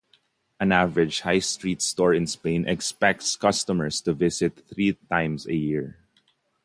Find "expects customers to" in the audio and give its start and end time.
2.67-4.13